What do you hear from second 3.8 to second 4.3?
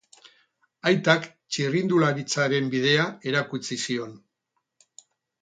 zion.